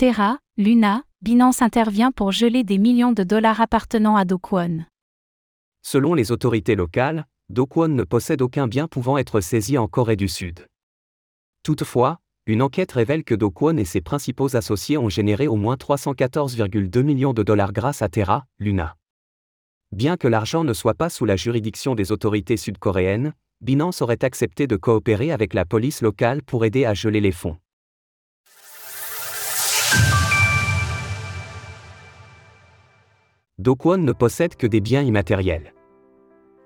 [0.00, 4.84] Terra, Luna, Binance intervient pour geler des millions de dollars appartenant à Dokwon.
[5.82, 10.28] Selon les autorités locales, Dokwon ne possède aucun bien pouvant être saisi en Corée du
[10.28, 10.68] Sud.
[11.64, 17.02] Toutefois, une enquête révèle que Dokwon et ses principaux associés ont généré au moins 314,2
[17.02, 18.94] millions de dollars grâce à Terra, Luna.
[19.90, 24.68] Bien que l'argent ne soit pas sous la juridiction des autorités sud-coréennes, Binance aurait accepté
[24.68, 27.56] de coopérer avec la police locale pour aider à geler les fonds.
[33.68, 35.74] Dokwon ne possède que des biens immatériels.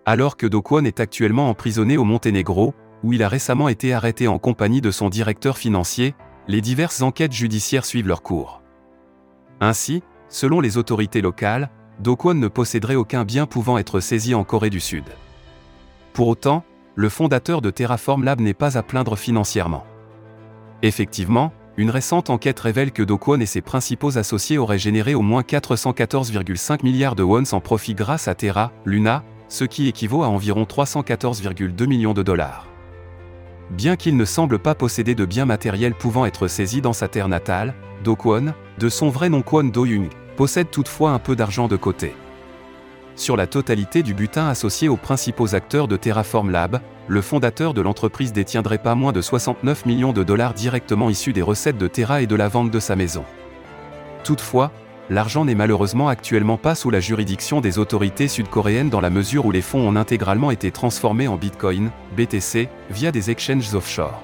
[0.06, 4.38] Alors que Dokwon est actuellement emprisonné au Monténégro, où il a récemment été arrêté en
[4.38, 6.15] compagnie de son directeur financier,
[6.47, 8.62] les diverses enquêtes judiciaires suivent leur cours.
[9.61, 14.70] Ainsi, selon les autorités locales, Dokwon ne posséderait aucun bien pouvant être saisi en Corée
[14.70, 15.06] du Sud.
[16.12, 16.62] Pour autant,
[16.95, 19.84] le fondateur de Terraform Lab n'est pas à plaindre financièrement.
[20.83, 25.43] Effectivement, une récente enquête révèle que Do et ses principaux associés auraient généré au moins
[25.43, 30.65] 414,5 milliards de wons en profit grâce à Terra, Luna, ce qui équivaut à environ
[30.65, 32.67] 314,2 millions de dollars.
[33.70, 37.28] Bien qu'il ne semble pas posséder de biens matériels pouvant être saisis dans sa terre
[37.28, 38.17] natale, Do
[38.78, 42.15] de son vrai nom Kwon Do-young, possède toutefois un peu d'argent de côté.
[43.15, 47.83] Sur la totalité du butin associé aux principaux acteurs de Terraform Lab, le fondateur de
[47.83, 52.23] l'entreprise détiendrait pas moins de 69 millions de dollars directement issus des recettes de Terra
[52.23, 53.25] et de la vente de sa maison.
[54.25, 54.73] Toutefois,
[55.11, 59.51] l'argent n'est malheureusement actuellement pas sous la juridiction des autorités sud-coréennes dans la mesure où
[59.51, 64.23] les fonds ont intégralement été transformés en Bitcoin, BTC, via des exchanges offshore.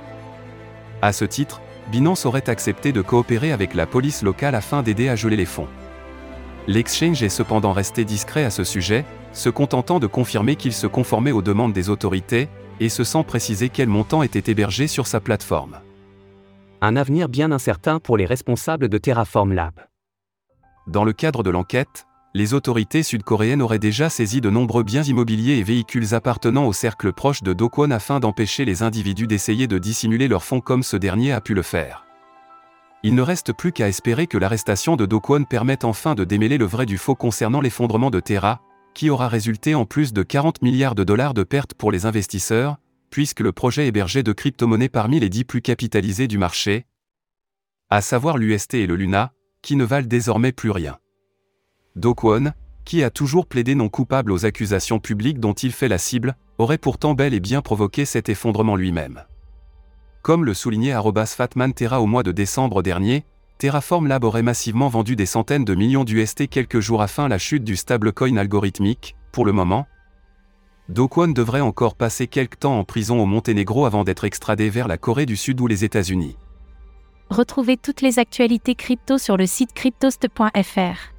[1.03, 1.61] À ce titre,
[1.93, 5.69] Binance aurait accepté de coopérer avec la police locale afin d'aider à geler les fonds.
[6.69, 11.33] L'exchange est cependant resté discret à ce sujet, se contentant de confirmer qu'il se conformait
[11.33, 15.79] aux demandes des autorités, et se sans préciser quel montant était hébergé sur sa plateforme.
[16.83, 19.81] Un avenir bien incertain pour les responsables de Terraform Lab.
[20.87, 25.57] Dans le cadre de l'enquête, les autorités sud-coréennes auraient déjà saisi de nombreux biens immobiliers
[25.57, 30.29] et véhicules appartenant au cercle proche de Dokwon afin d'empêcher les individus d'essayer de dissimuler
[30.29, 32.08] leurs fonds comme ce dernier a pu le faire.
[33.09, 36.67] Il ne reste plus qu'à espérer que l'arrestation de Do permette enfin de démêler le
[36.67, 38.61] vrai du faux concernant l'effondrement de Terra,
[38.93, 42.77] qui aura résulté en plus de 40 milliards de dollars de pertes pour les investisseurs,
[43.09, 46.85] puisque le projet hébergeait de crypto-monnaies parmi les dix plus capitalisées du marché,
[47.89, 49.33] à savoir l'UST et le Luna,
[49.63, 50.99] qui ne valent désormais plus rien.
[51.97, 52.15] Do
[52.85, 56.77] qui a toujours plaidé non coupable aux accusations publiques dont il fait la cible, aurait
[56.77, 59.25] pourtant bel et bien provoqué cet effondrement lui-même.
[60.23, 60.95] Comme le soulignait
[61.27, 63.25] Fatman Terra au mois de décembre dernier,
[63.59, 67.65] Terraform Lab aurait massivement vendu des centaines de millions d'UST quelques jours afin la chute
[67.65, 69.87] du stablecoin algorithmique, pour le moment.
[70.89, 74.97] Dokwon devrait encore passer quelques temps en prison au Monténégro avant d'être extradé vers la
[74.97, 76.37] Corée du Sud ou les États-Unis.
[77.31, 81.13] Retrouvez toutes les actualités crypto sur le site cryptost.fr.